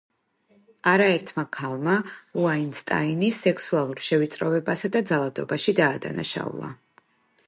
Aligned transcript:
არაერთმა 0.91 1.43
ქალმა 1.57 1.97
უაინსტაინი 2.43 3.29
სექსუალურ 3.41 4.03
შევიწროებასა 4.07 4.93
და 4.97 5.03
ძალადობაში 5.13 5.77
დაადანაშაულა. 5.81 6.73